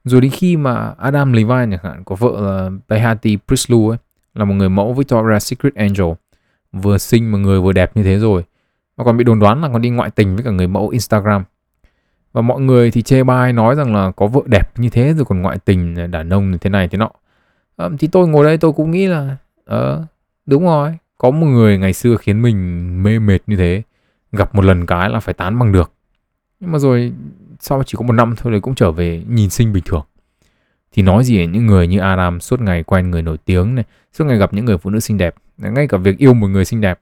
[0.03, 3.97] Rồi đến khi mà Adam Levine chẳng hạn có vợ là Behati Prislu ấy
[4.33, 6.11] là một người mẫu Victoria's Secret Angel
[6.71, 8.43] vừa xinh mà người vừa đẹp như thế rồi.
[8.97, 11.43] Mà còn bị đồn đoán là còn đi ngoại tình với cả người mẫu Instagram.
[12.33, 15.25] Và mọi người thì chê bai nói rằng là có vợ đẹp như thế rồi
[15.25, 17.09] còn ngoại tình đàn ông thế này thế nọ.
[17.77, 20.05] À, thì tôi ngồi đây tôi cũng nghĩ là ờ
[20.45, 23.81] đúng rồi có một người ngày xưa khiến mình mê mệt như thế
[24.31, 25.91] gặp một lần cái là phải tán bằng được.
[26.59, 27.13] Nhưng mà rồi
[27.59, 30.05] sau chỉ có một năm thôi thì cũng trở về nhìn sinh bình thường.
[30.91, 34.25] Thì nói gì những người như Adam suốt ngày quen người nổi tiếng này suốt
[34.25, 36.81] ngày gặp những người phụ nữ xinh đẹp ngay cả việc yêu một người xinh
[36.81, 36.99] đẹp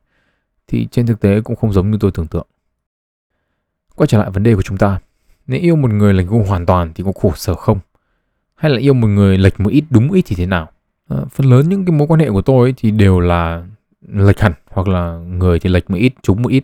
[0.67, 2.47] thì trên thực tế cũng không giống như tôi tưởng tượng.
[3.95, 4.99] Quay trở lại vấn đề của chúng ta
[5.47, 7.80] nếu yêu một người lành gu hoàn toàn thì có khổ sở không?
[8.56, 10.69] Hay là yêu một người lệch một ít đúng ít thì thế nào?
[11.10, 13.65] À, phần lớn những cái mối quan hệ của tôi ấy thì đều là
[14.08, 16.63] lệch hẳn hoặc là người thì lệch một ít trúng một ít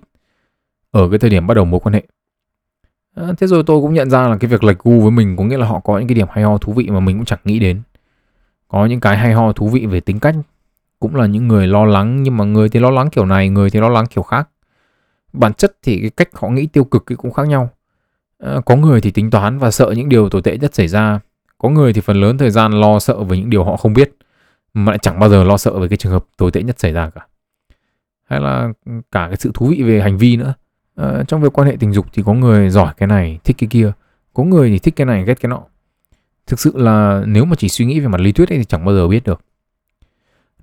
[0.92, 2.04] ở cái thời điểm bắt đầu mối quan hệ.
[3.16, 5.44] À, thế rồi tôi cũng nhận ra là cái việc lệch gu với mình có
[5.44, 7.40] nghĩa là họ có những cái điểm hay ho thú vị mà mình cũng chẳng
[7.44, 7.82] nghĩ đến.
[8.68, 10.36] Có những cái hay ho thú vị về tính cách
[11.00, 13.70] cũng là những người lo lắng nhưng mà người thì lo lắng kiểu này người
[13.70, 14.50] thì lo lắng kiểu khác.
[15.34, 17.70] Bản chất thì cái cách họ nghĩ tiêu cực cũng khác nhau.
[18.40, 21.20] À, có người thì tính toán và sợ những điều tồi tệ nhất xảy ra
[21.58, 24.16] có người thì phần lớn thời gian lo sợ về những điều họ không biết
[24.74, 26.92] mà lại chẳng bao giờ lo sợ về cái trường hợp tồi tệ nhất xảy
[26.92, 27.28] ra cả.
[28.24, 30.54] Hay là ừ, cả cái sự thú vị về hành vi nữa.
[30.96, 33.68] À, trong việc quan hệ tình dục thì có người giỏi cái này thích cái
[33.72, 33.92] kia.
[34.34, 35.62] Có người thì thích cái này ghét cái nọ.
[36.48, 38.86] Thực sự là nếu mà chỉ suy nghĩ về mặt lý thuyết ấy thì chẳng
[38.86, 39.42] bao giờ biết được.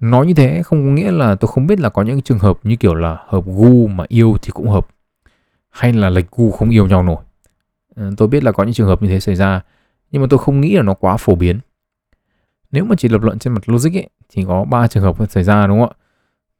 [0.00, 2.58] Nói như thế không có nghĩa là tôi không biết là có những trường hợp
[2.62, 4.86] như kiểu là hợp gu mà yêu thì cũng hợp
[5.70, 7.22] hay là lệch gu không yêu nhau nổi.
[7.96, 9.62] Ờ, tôi biết là có những trường hợp như thế xảy ra
[10.10, 11.60] nhưng mà tôi không nghĩ là nó quá phổ biến
[12.76, 15.44] nếu mà chỉ lập luận trên mặt logic ấy, thì có ba trường hợp xảy
[15.44, 15.96] ra đúng không ạ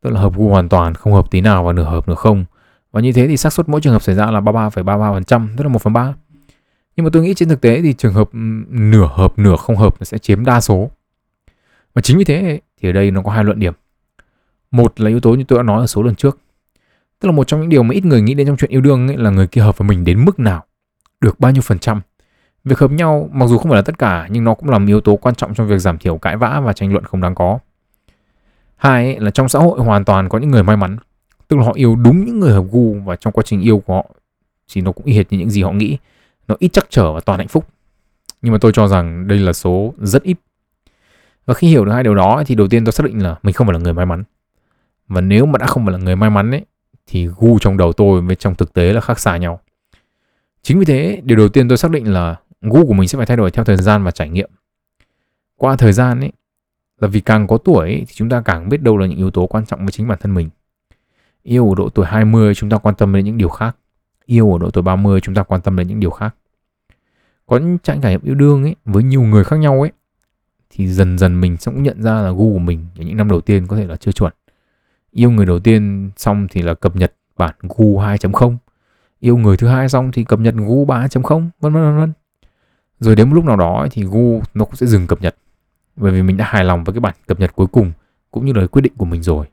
[0.03, 2.45] tức là hợp gu hoàn toàn không hợp tí nào và nửa hợp nửa không
[2.93, 5.69] và như thế thì xác suất mỗi trường hợp xảy ra là 33,33%, tức là
[5.69, 6.15] 1 phần 3.
[6.97, 8.29] Nhưng mà tôi nghĩ trên thực tế thì trường hợp
[8.71, 10.91] nửa hợp nửa không hợp sẽ chiếm đa số.
[11.95, 13.73] Và chính vì thế thì ở đây nó có hai luận điểm.
[14.71, 16.39] Một là yếu tố như tôi đã nói ở số lần trước.
[17.21, 19.09] Tức là một trong những điều mà ít người nghĩ đến trong chuyện yêu đương
[19.09, 20.65] ấy là người kia hợp với mình đến mức nào,
[21.21, 22.01] được bao nhiêu phần trăm.
[22.67, 24.85] Việc hợp nhau mặc dù không phải là tất cả nhưng nó cũng là một
[24.89, 27.35] yếu tố quan trọng trong việc giảm thiểu cãi vã và tranh luận không đáng
[27.35, 27.59] có.
[28.77, 30.97] Hai là trong xã hội hoàn toàn có những người may mắn,
[31.49, 33.95] tức là họ yêu đúng những người hợp gu và trong quá trình yêu của
[33.95, 34.07] họ
[34.73, 35.99] thì nó cũng y hệt như những gì họ nghĩ,
[36.49, 37.67] nó ít chắc trở và toàn hạnh phúc.
[38.43, 40.37] Nhưng mà tôi cho rằng đây là số rất ít.
[41.47, 43.53] Và khi hiểu được hai điều đó thì đầu tiên tôi xác định là mình
[43.53, 44.25] không phải là người may mắn.
[45.09, 46.65] Và nếu mà đã không phải là người may mắn ấy
[47.07, 49.61] thì gu trong đầu tôi với trong thực tế là khác xa nhau.
[50.63, 53.27] Chính vì thế, điều đầu tiên tôi xác định là gu của mình sẽ phải
[53.27, 54.51] thay đổi theo thời gian và trải nghiệm.
[55.57, 56.33] Qua thời gian ấy,
[57.01, 59.31] là vì càng có tuổi ấy, thì chúng ta càng biết đâu là những yếu
[59.31, 60.51] tố quan trọng với chính bản thân mình.
[61.43, 63.77] Yêu ở độ tuổi 20 chúng ta quan tâm đến những điều khác.
[64.25, 66.35] Yêu ở độ tuổi 30 chúng ta quan tâm đến những điều khác.
[67.47, 69.93] Có những trải nghiệm yêu đương ấy với nhiều người khác nhau ấy
[70.71, 73.29] thì dần dần mình sẽ cũng nhận ra là gu của mình ở những năm
[73.29, 74.33] đầu tiên có thể là chưa chuẩn.
[75.11, 78.57] Yêu người đầu tiên xong thì là cập nhật bản gu 2.0.
[79.21, 82.13] Yêu người thứ hai xong thì cập nhật gu 3.0 vân vân vân vân.
[83.01, 85.37] Rồi đến một lúc nào đó thì gu nó cũng sẽ dừng cập nhật.
[85.97, 87.93] Bởi vì mình đã hài lòng với cái bản cập nhật cuối cùng
[88.31, 89.47] cũng như là quyết định của mình rồi.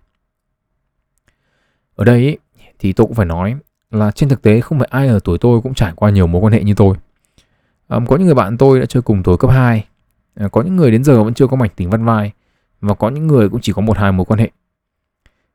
[1.95, 2.38] Ở đây ý,
[2.79, 3.56] thì tôi cũng phải nói
[3.91, 6.41] là trên thực tế không phải ai ở tuổi tôi cũng trải qua nhiều mối
[6.41, 6.95] quan hệ như tôi.
[7.89, 9.86] Có những người bạn tôi đã chơi cùng tuổi cấp 2
[10.36, 12.32] à, có những người đến giờ vẫn chưa có mảnh tình văn vai.
[12.82, 14.51] Và có những người cũng chỉ có một hai mối quan hệ.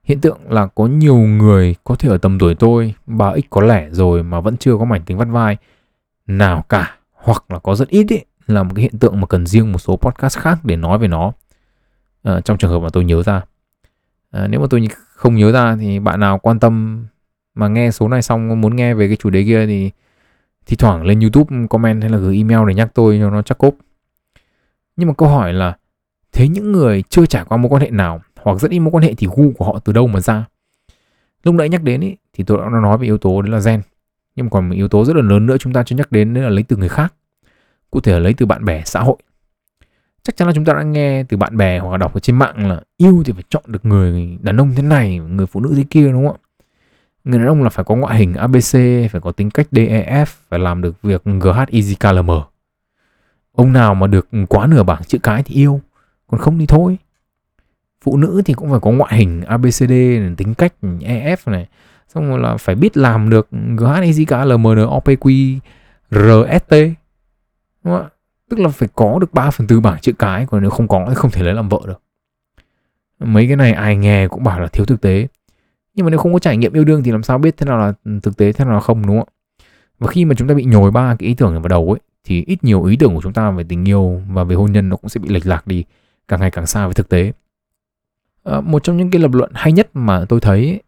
[0.03, 3.61] Hiện tượng là có nhiều người có thể ở tầm tuổi tôi ba x có
[3.61, 5.57] lẻ rồi mà vẫn chưa có mảnh tình văn vai
[6.27, 9.46] nào cả hoặc là có rất ít ý, là một cái hiện tượng mà cần
[9.46, 11.33] riêng một số podcast khác để nói về nó
[12.22, 13.42] à, trong trường hợp mà tôi nhớ ra
[14.31, 17.07] à, nếu mà tôi không nhớ ra thì bạn nào quan tâm
[17.54, 19.90] mà nghe số này xong muốn nghe về cái chủ đề kia thì
[20.66, 23.59] thì thoảng lên YouTube comment hay là gửi email để nhắc tôi cho nó chắc
[23.59, 23.74] cốp.
[24.96, 25.76] Nhưng mà câu hỏi là
[26.33, 29.04] thế những người chưa trải qua mối quan hệ nào hoặc rất ít mối quan
[29.04, 30.44] hệ thì gu của họ từ đâu mà ra?
[31.42, 33.83] Lúc nãy nhắc đến ý, thì tôi đã nói về yếu tố đấy là gen.
[34.38, 36.44] Nhưng còn một yếu tố rất là lớn nữa chúng ta chưa nhắc đến đấy
[36.44, 37.14] là lấy từ người khác.
[37.90, 39.16] Cụ thể là lấy từ bạn bè, xã hội.
[40.22, 42.37] Chắc chắn là chúng ta đã nghe từ bạn bè hoặc là đọc ở trên
[42.37, 45.72] mạng là yêu thì phải chọn được người đàn ông thế này người phụ nữ
[45.77, 46.44] thế kia đúng không ạ?
[47.24, 48.72] Người đàn ông là phải có ngoại hình abc
[49.11, 52.31] phải có tính cách def phải làm được việc gh easy klm
[53.53, 55.81] ông nào mà được quá nửa bảng chữ cái thì yêu
[56.27, 56.98] còn không thì thôi.
[58.05, 59.92] Phụ nữ thì cũng phải có ngoại hình abcd
[60.37, 61.68] tính cách ef này
[62.09, 65.59] xong rồi là phải biết làm được gh easy opq
[66.11, 66.71] rst
[67.85, 68.09] đúng không ạ?
[68.51, 71.07] Tức là phải có được 3 phần tư bảng chữ cái còn nếu không có
[71.09, 72.03] thì không thể lấy làm vợ được.
[73.18, 75.29] Mấy cái này ai nghe cũng bảo là thiếu thực tế.
[75.94, 77.79] Nhưng mà nếu không có trải nghiệm yêu đương thì làm sao biết thế nào
[77.79, 77.92] là
[78.23, 79.29] thực tế thế nào là không đúng không
[79.99, 82.01] và khi mà chúng ta bị nhồi ba cái ý tưởng này vào đầu ấy
[82.25, 84.88] thì ít nhiều ý tưởng của chúng ta về tình yêu và về hôn nhân
[84.88, 85.85] nó cũng sẽ bị lệch lạc đi
[86.29, 87.33] càng ngày càng xa với thực tế.
[88.44, 90.83] À, một trong những cái lập luận hay nhất mà tôi thấy ấy,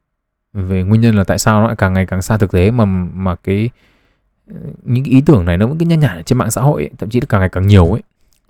[0.52, 2.84] về nguyên nhân là tại sao nó lại càng ngày càng xa thực tế mà
[3.14, 3.70] mà cái
[4.50, 6.82] ờ, những cái ý tưởng này nó vẫn cứ nhăn nhản trên mạng xã hội
[6.82, 8.02] ấy, thậm chí là càng ngày càng nhiều ấy.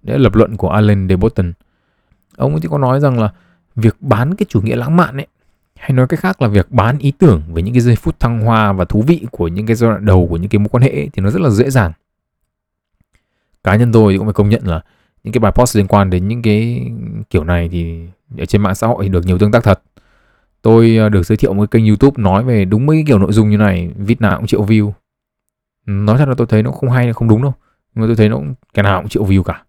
[0.03, 1.53] Đấy là lập luận của Alan de Botton.
[2.37, 3.33] Ông ấy thì có nói rằng là
[3.77, 5.27] việc bán cái chủ nghĩa lãng mạn ấy
[5.77, 8.41] hay nói cách khác là việc bán ý tưởng về những cái giây phút thăng
[8.41, 10.83] hoa và thú vị của những cái giai đoạn đầu của những cái mối quan
[10.83, 11.93] hệ ấy, thì nó rất là dễ dàng.
[13.65, 14.81] Cá nhân tôi thì cũng phải công nhận là
[15.25, 16.91] những cái bài post liên quan đến những cái
[17.31, 18.07] kiểu này thì
[18.39, 19.83] ở trên mạng xã hội thì được nhiều tương tác thật
[20.63, 23.33] tôi ờ, được giới thiệu một kênh youtube nói về đúng mấy cái kiểu nội
[23.33, 24.93] dung như này vít nào cũng triệu view.
[25.87, 27.53] Nói thật là tôi thấy nó không hay không đúng đâu.
[27.95, 29.65] Nhưng mà tôi thấy nó cũng cái nào cũng triệu view cả.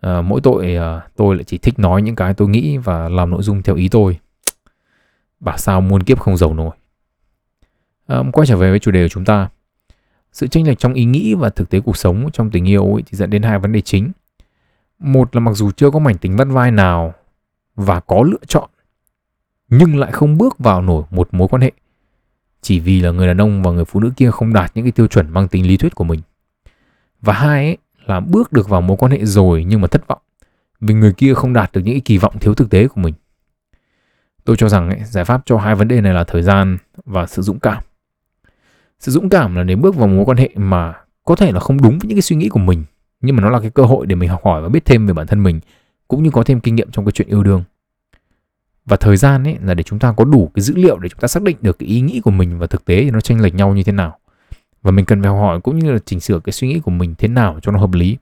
[0.00, 3.30] À, mỗi tội à, tôi lại chỉ thích nói những cái tôi nghĩ và làm
[3.30, 4.18] nội dung theo ý tôi.
[5.40, 6.76] Bảo sao muôn kiếp không giàu nổi.
[8.06, 9.48] À, quay trở về với chủ đề của chúng ta.
[10.32, 13.02] Sự chênh lệch trong ý nghĩ và thực tế cuộc sống trong tình yêu ấy
[13.06, 14.12] thì dẫn đến hai vấn đề chính.
[14.98, 17.14] Một là mặc dù chưa có mảnh tính vắt vai nào
[17.74, 18.70] và có lựa chọn
[19.70, 21.72] nhưng lại không bước vào nổi một mối quan hệ
[22.62, 24.92] chỉ vì là người đàn ông và người phụ nữ kia không đạt những cái
[24.92, 26.20] tiêu chuẩn mang tính lý thuyết của mình.
[27.20, 30.20] Và hai ấy là bước được vào mối quan hệ rồi nhưng mà thất vọng
[30.80, 33.14] vì người kia không đạt được những cái kỳ vọng thiếu thực tế của mình.
[34.44, 37.26] Tôi cho rằng ấy, giải pháp cho hai vấn đề này là thời gian và
[37.26, 37.82] sự dũng cảm.
[38.98, 41.82] Sự dũng cảm là để bước vào mối quan hệ mà có thể là không
[41.82, 42.84] đúng với những cái suy nghĩ của mình
[43.20, 45.12] nhưng mà nó là cái cơ hội để mình học hỏi và biết thêm về
[45.12, 45.60] bản thân mình
[46.08, 47.64] cũng như có thêm kinh nghiệm trong cái chuyện yêu đương
[48.90, 51.20] và thời gian ấy là để chúng ta có đủ cái dữ liệu để chúng
[51.20, 53.42] ta xác định được cái ý nghĩ của mình và thực tế thì nó chênh
[53.42, 54.18] lệch nhau như thế nào.
[54.82, 57.14] Và mình cần phải hỏi cũng như là chỉnh sửa cái suy nghĩ của mình
[57.18, 58.16] thế nào cho nó hợp lý.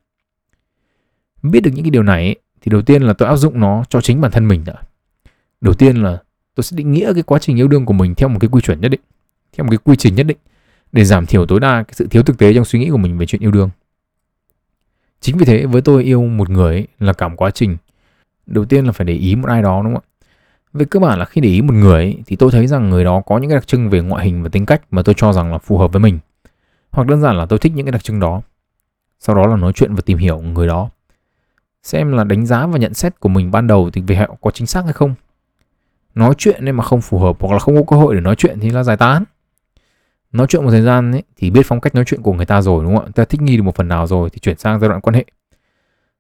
[1.43, 3.85] Biết được những cái điều này ấy, thì đầu tiên là tôi áp dụng nó
[3.89, 4.75] cho chính bản thân mình đã.
[5.61, 6.19] Đầu tiên là
[6.55, 8.61] tôi sẽ định nghĩa cái quá trình yêu đương của mình theo một cái quy
[8.61, 9.01] chuẩn nhất định
[9.53, 10.39] theo một cái quy trình nhất định
[10.93, 13.19] để giảm thiểu tối đa cái sự thiếu thực tế trong suy nghĩ của mình
[13.19, 13.71] về chuyện yêu đương.
[15.21, 17.77] Chính vì thế với tôi yêu một người ấy, là cả một quá trình.
[18.47, 20.18] Đầu tiên là phải để ý một ai đó đúng không ạ?
[20.79, 23.05] Về cơ bản là khi để ý một người ấy, thì tôi thấy rằng người
[23.05, 25.33] đó có những cái đặc trưng về ngoại hình và tính cách mà tôi cho
[25.33, 26.19] rằng là phù hợp với mình.
[26.91, 28.43] Hoặc đơn giản là tôi thích những cái đặc trưng đó.
[29.19, 30.91] Sau đó là nói chuyện và tìm hiểu người đó.
[31.83, 34.51] Xem là đánh giá và nhận xét của mình ban đầu thì về họ có
[34.51, 35.15] chính xác hay không.
[36.15, 38.37] Nói chuyện nên mà không phù hợp hoặc là không có cơ hội để nói
[38.37, 39.25] chuyện thì là giải tán.
[40.33, 42.63] Nói chuyện một thời gian ấy, thì biết phong cách nói chuyện của người ta
[42.63, 43.11] rồi đúng không ạ?
[43.15, 45.25] Ta thích nghi được một phần nào rồi thì chuyển sang giai đoạn quan hệ.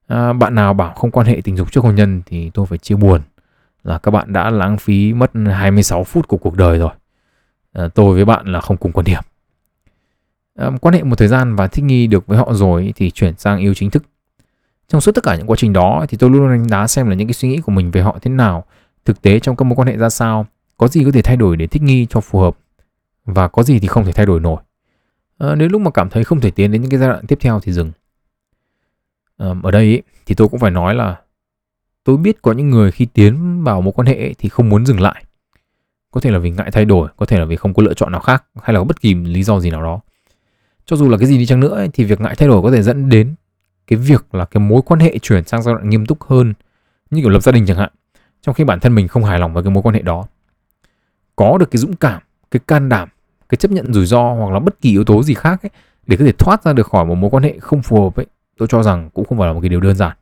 [0.07, 2.79] À, bạn nào bảo không quan hệ tình dục trước hôn nhân thì tôi phải
[2.79, 3.21] chia buồn
[3.89, 6.91] là các bạn đã lãng phí mất 26 phút của cuộc đời rồi.
[7.73, 9.23] À, tôi với bạn là không cùng quan điểm.
[10.55, 13.35] À, quan hệ một thời gian và thích nghi được với họ rồi thì chuyển
[13.37, 14.03] sang yêu chính thức.
[14.89, 17.15] Trong suốt tất cả những quá trình đó thì tôi luôn đánh giá xem là
[17.15, 18.65] những cái suy nghĩ của mình về họ thế nào
[19.05, 20.47] thực tế trong các mối quan hệ ra sao
[20.77, 22.57] có gì có thể thay đổi để thích nghi cho phù hợp
[23.25, 24.63] và có gì thì không thể thay đổi nổi.
[25.39, 27.27] Ờ, à, nếu lúc mà cảm thấy không thể tiến đến những cái giai đoạn
[27.27, 27.93] tiếp theo thì dừng.
[29.37, 31.17] À, ở đây ý, thì tôi cũng phải nói là
[32.09, 35.01] tôi biết có những người khi tiến vào một quan hệ thì không muốn dừng
[35.01, 35.25] lại.
[36.11, 38.13] Có thể là vì ngại thay đổi có thể là vì không có lựa chọn
[38.13, 40.01] nào khác hay là có bất kỳ lý do gì nào đó.
[40.87, 42.71] Cho dù là cái gì đi chăng nữa ấy, thì việc ngại thay đổi có
[42.71, 43.35] thể dẫn đến
[43.87, 46.55] cái việc là cái mối quan hệ chuyển sang giai đoạn nghiêm túc hơn
[47.11, 47.91] như kiểu lập gia đình chẳng hạn
[48.43, 50.27] trong khi bản thân mình không hài lòng với cái mối quan hệ đó.
[51.37, 53.09] Có được cái dũng cảm cái can đảm
[53.49, 55.71] cái chấp nhận rủi ro hoặc là bất kỳ yếu tố gì khác ấy,
[56.07, 58.27] để có thể thoát ra được khỏi một mối quan hệ không phù hợp ấy
[58.59, 60.17] tôi cho rằng cũng không phải là một cái điều đơn giản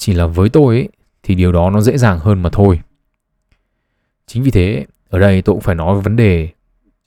[0.00, 0.88] chỉ là với tôi ấy,
[1.22, 2.80] thì điều đó nó dễ dàng hơn mà thôi.
[4.26, 6.48] Chính vì thế ở đây tôi cũng phải nói về vấn đề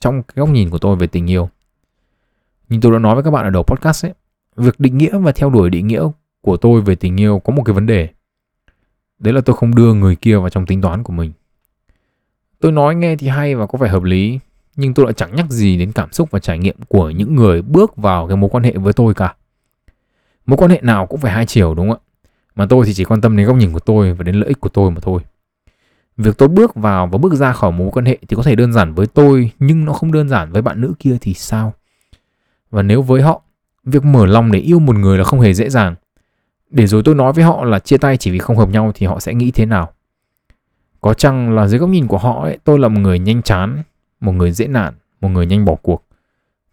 [0.00, 1.48] trong cái góc nhìn của tôi về tình yêu.
[2.68, 4.12] Nhưng tôi đã nói với các bạn ở đầu podcast ấy
[4.56, 6.08] việc định nghĩa và theo đuổi định nghĩa
[6.40, 8.08] của tôi về tình yêu có một cái vấn đề.
[9.18, 11.32] Đấy là tôi không đưa người kia vào trong tính toán của mình.
[12.60, 14.38] Tôi nói nghe thì hay và có vẻ hợp lý
[14.76, 17.62] nhưng tôi lại chẳng nhắc gì đến cảm xúc và trải nghiệm của những người
[17.62, 19.34] bước vào cái mối quan hệ với tôi cả.
[20.46, 22.03] Mối quan hệ nào cũng phải hai chiều đúng không ạ?
[22.56, 24.60] Mà tôi thì chỉ quan tâm đến góc nhìn của tôi và đến lợi ích
[24.60, 25.20] của tôi mà thôi.
[26.16, 28.72] Việc tôi bước vào và bước ra khỏi mối quan hệ thì có thể đơn
[28.72, 31.72] giản với tôi nhưng nó không đơn giản với bạn nữ kia thì sao?
[32.70, 33.42] Và nếu với họ
[33.84, 35.94] việc mở lòng để yêu một người là không hề dễ dàng.
[36.70, 39.06] Để rồi tôi nói với họ là chia tay chỉ vì không hợp nhau thì
[39.06, 39.92] họ sẽ nghĩ thế nào?
[41.00, 43.82] Có chăng là dưới góc nhìn của họ ấy, tôi là một người nhanh chán
[44.20, 46.04] một người dễ nản một người nhanh bỏ cuộc?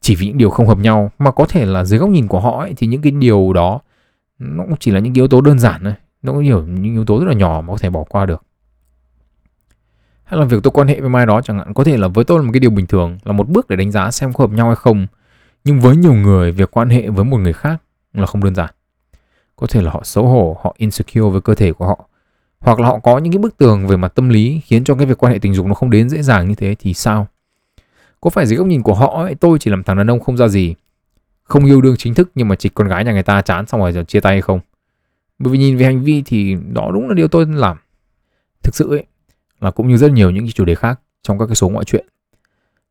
[0.01, 2.39] Chỉ vì những điều không hợp nhau mà có thể là dưới góc nhìn của
[2.39, 3.79] họ ấy, thì những cái điều đó
[4.41, 5.93] nó cũng chỉ là những yếu tố đơn giản thôi.
[6.21, 8.43] Nó cũng nhiều những yếu tố rất là nhỏ mà có thể bỏ qua được.
[10.23, 12.25] Hay là việc tôi quan hệ với mai đó chẳng hạn có thể là với
[12.25, 14.43] tôi là một cái điều bình thường là một bước để đánh giá xem có
[14.43, 15.08] hợp nhau hay không.
[15.63, 17.82] Nhưng với nhiều người việc quan hệ với một người khác
[18.13, 18.69] là không đơn giản.
[19.56, 22.08] Có thể là họ xấu hổ họ insecure với cơ thể của họ.
[22.60, 25.06] Hoặc là họ có những cái bức tường về mặt tâm lý khiến cho cái
[25.06, 27.27] việc quan hệ tình dục nó không đến dễ dàng như thế thì sao?
[28.21, 30.38] Có phải dưới góc nhìn của họ ấy, tôi chỉ làm thằng đàn ông không
[30.38, 30.75] ra gì?
[31.51, 33.81] Không yêu đương chính thức, nhưng mà chỉ con gái nhà người ta chán xong
[33.81, 34.59] rồi chia tay hay không?
[35.39, 37.77] Bởi vì nhìn về hành vi thì đó đúng là điều tôi làm.
[38.63, 39.05] Thực sự ấy,
[39.59, 41.85] là cũng như rất nhiều những cái chủ đề khác trong các cái số ngoại
[41.85, 42.05] chuyện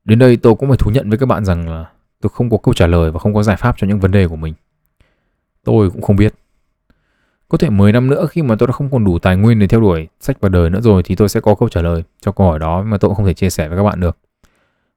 [0.05, 2.57] đến đây tôi cũng phải thú nhận với các bạn rằng là tôi không có
[2.63, 4.55] câu trả lời và không có giải pháp cho những vấn đề của mình.
[5.65, 6.35] Tôi cũng không biết.
[7.49, 9.67] Có thể 10 năm nữa khi mà tôi đã không còn đủ tài nguyên để
[9.67, 12.33] theo đuổi sách và đời nữa rồi thì tôi sẽ có câu trả lời cho
[12.33, 14.17] câu hỏi đó mà tôi cũng không thể chia sẻ với các bạn được.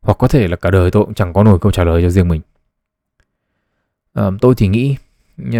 [0.02, 2.10] Hoặc có thể là cả đời tôi cũng chẳng có nổi câu trả lời cho
[2.10, 2.42] riêng mình.
[4.14, 4.96] Ờ, tôi thì nghĩ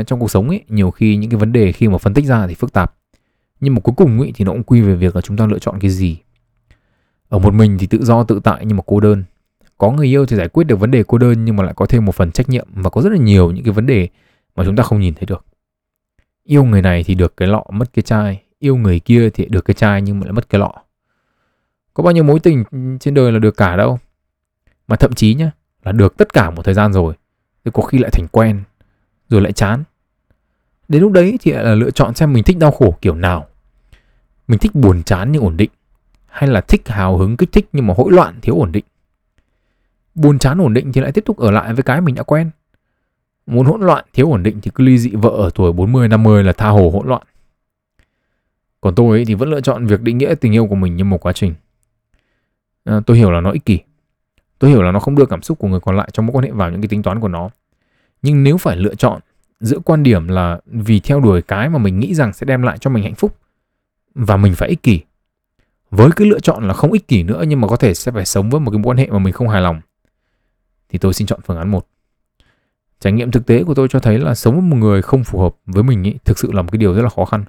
[0.08, 2.48] trong cuộc sống ấy, nhiều khi những cái vấn đề khi mà phân tích ra
[2.48, 2.96] thì phức tạp.
[3.60, 5.60] Nhưng mà cuối cùng ấy, thì nó cũng quy về việc là chúng ta lựa
[5.60, 6.18] chọn cái gì.
[7.30, 9.24] Ở một mình thì tự do tự tại nhưng mà cô đơn.
[9.78, 11.86] Có người yêu thì giải quyết được vấn đề cô đơn nhưng mà lại có
[11.86, 14.08] thêm một phần trách nhiệm và có rất là nhiều những cái vấn đề
[14.56, 15.46] mà chúng ta không nhìn thấy được
[16.44, 19.66] yêu người này thì được cái lọ mất cái chai yêu người kia thì được
[19.66, 20.74] cái chai nhưng mà lại mất cái lọ
[21.94, 22.64] có bao nhiêu mối tình
[23.00, 24.00] trên đời là được cả đâu
[24.88, 25.52] mà thậm chí nhá
[25.84, 27.14] là được tất cả một thời gian rồi
[27.66, 28.64] thì có khi lại thành quen
[29.30, 29.84] rồi lại chán
[30.88, 33.48] đến lúc đấy thì lại là lựa chọn xem mình thích đau khổ kiểu nào
[34.48, 35.70] mình thích buồn chán nhưng ổn định
[36.28, 38.86] hay là thích hào hứng kích thích nhưng mà hỗn loạn thiếu ổn định
[40.16, 42.52] buồn chán ổn định thì lại tiếp tục ở lại với cái mình đã quen
[43.46, 46.44] Muốn hỗn loạn, thiếu ổn định thì cứ ly dị vợ ở tuổi 40 50
[46.44, 47.22] là tha hồ hỗn loạn.
[48.82, 51.04] Còn tôi ấy thì vẫn lựa chọn việc định nghĩa tình yêu của mình như
[51.04, 51.54] một quá trình.
[52.84, 53.80] À, tôi hiểu là nó ích kỷ.
[54.64, 56.46] Tôi hiểu là nó không đưa cảm xúc của người còn lại trong mối quan
[56.46, 57.50] hệ vào những cái tính toán của nó.
[58.22, 59.22] Nhưng nếu phải lựa chọn
[59.60, 62.78] giữa quan điểm là vì theo đuổi cái mà mình nghĩ rằng sẽ đem lại
[62.78, 63.38] cho mình hạnh phúc
[64.16, 65.02] và mình phải ích kỷ
[65.92, 68.26] với cái lựa chọn là không ích kỷ nữa nhưng mà có thể sẽ phải
[68.26, 69.82] sống với một cái mối quan hệ mà mình không hài lòng
[70.90, 71.88] thì tôi xin chọn phương án một.
[73.00, 75.40] Trải nghiệm thực tế của tôi cho thấy là sống với một người không phù
[75.40, 77.46] hợp với mình ý, thực sự là một cái điều rất là khó khăn.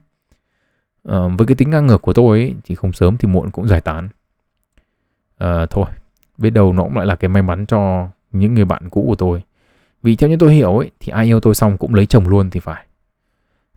[1.09, 3.69] À, với cái tính ngang ngược của tôi ý, thì không sớm thì muộn cũng
[3.69, 4.09] giải tán.
[5.39, 5.87] À, thôi
[6.39, 9.15] biết đâu nó cũng lại là cái may mắn cho những người bạn cũ của
[9.15, 9.43] tôi.
[10.03, 12.51] Vì theo như tôi hiểu ấy thì ai yêu tôi xong cũng lấy chồng luôn
[12.51, 12.87] thì phải.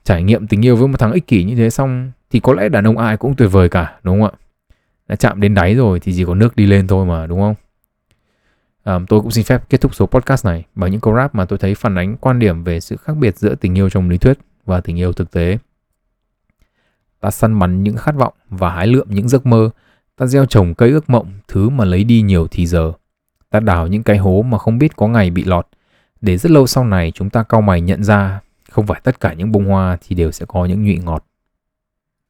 [0.03, 2.69] Trải nghiệm tình yêu với một thằng ích kỷ như thế xong thì có lẽ
[2.69, 4.37] đàn ông ai cũng tuyệt vời cả đúng không ạ?
[5.07, 7.55] Đã chạm đến đáy rồi thì chỉ có nước đi lên thôi mà đúng không?
[8.83, 11.45] À, tôi cũng xin phép kết thúc số podcast này bằng những câu rap mà
[11.45, 14.17] tôi thấy phản ánh quan điểm về sự khác biệt giữa tình yêu trong lý
[14.17, 15.57] thuyết và tình yêu thực tế.
[17.19, 19.69] Ta săn bắn những khát vọng và hái lượm những giấc mơ
[20.17, 22.91] ta gieo trồng cây ước mộng, thứ mà lấy đi nhiều thì giờ.
[23.49, 25.67] Ta đào những cái hố mà không biết có ngày bị lọt.
[26.21, 28.39] Để rất lâu sau này chúng ta cau mày nhận ra,
[28.71, 31.25] không phải tất cả những bông hoa thì đều sẽ có những nhụy ngọt.